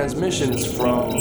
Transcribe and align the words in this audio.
transmissions 0.00 0.64
from 0.64 1.20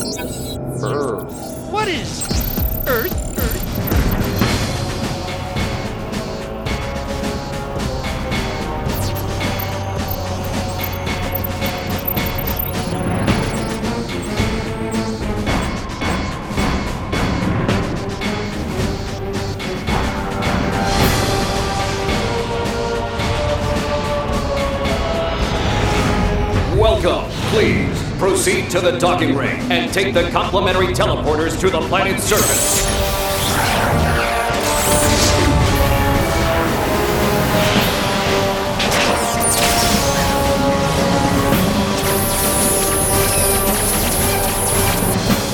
to 28.69 28.79
the 28.79 28.91
docking 29.00 29.36
ring 29.36 29.59
and 29.71 29.91
take 29.91 30.14
the 30.14 30.29
complimentary 30.29 30.93
teleporters 30.93 31.60
to 31.60 31.71
the 31.71 31.82
planet's 31.87 32.23
surface. 32.23 32.86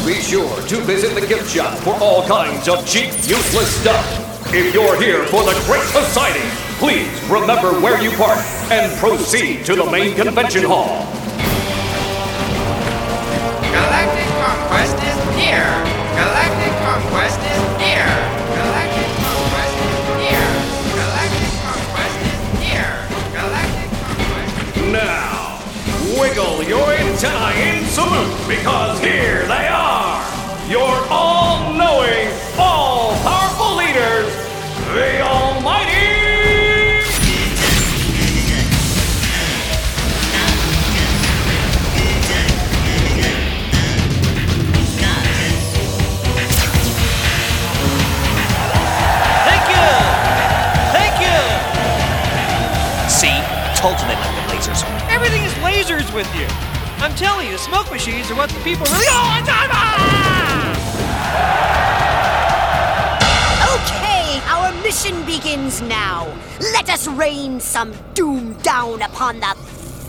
Be 0.06 0.16
sure 0.22 0.62
to 0.68 0.82
visit 0.82 1.16
the 1.18 1.26
gift 1.26 1.50
shop 1.50 1.78
for 1.80 1.94
all 2.02 2.28
kinds 2.28 2.68
of 2.68 2.86
cheap, 2.86 3.14
useless 3.14 3.74
stuff. 3.80 4.54
If 4.54 4.74
you're 4.74 5.02
here 5.02 5.26
for 5.28 5.42
the 5.44 5.54
Great 5.66 5.84
Assigning, 5.96 6.50
please 6.80 7.24
remember 7.30 7.80
where 7.80 8.02
you 8.04 8.12
park 8.18 8.40
and 8.72 8.94
proceed 8.98 9.66
to 9.68 9.76
the 9.76 9.90
main 9.90 10.16
convention 10.16 10.66
hall. 10.66 11.15
Because 28.58 29.00
here 29.00 29.46
they 29.48 29.68
are. 29.68 30.24
Your 30.70 30.96
all 31.10 31.74
knowing, 31.74 32.30
all 32.58 33.14
powerful 33.22 33.76
leaders, 33.76 34.34
the 34.94 35.22
Almighty. 35.22 35.94
Thank 49.46 49.66
you! 49.70 49.88
Thank 50.96 51.16
you! 51.26 51.40
See? 53.10 53.38
Told 53.76 54.00
you 54.00 54.08
they 54.08 54.16
like 54.16 54.36
the 54.36 54.54
lasers. 54.54 54.82
Everything 55.12 55.44
is 55.44 55.54
lasers 55.56 56.14
with 56.14 56.34
you. 56.36 56.65
I'm 57.06 57.16
telling 57.16 57.48
you, 57.48 57.56
smoke 57.60 57.92
machines 57.92 58.32
are 58.32 58.36
what 58.36 58.50
the 58.50 58.60
people 58.62 58.84
really. 58.88 59.06
Oh, 59.10 59.38
it's 59.38 59.48
Okay, 63.78 64.42
our 64.48 64.72
mission 64.82 65.24
begins 65.24 65.84
now. 65.84 66.26
Let 66.60 66.90
us 66.90 67.08
rain 67.08 67.60
some 67.60 67.94
doom 68.16 68.54
down 68.64 69.04
upon 69.04 69.40
the 69.40 69.54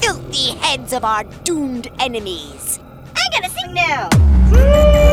filthy 0.00 0.53
heads 0.53 0.94
of 0.94 1.04
our 1.04 1.25
doomed 1.44 1.91
enemies. 1.98 2.81
I 3.15 3.28
gotta 3.31 3.50
sing 3.50 3.75
now. 3.75 5.06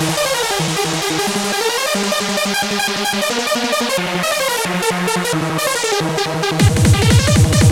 Thank 0.00 0.22
you. 7.62 7.67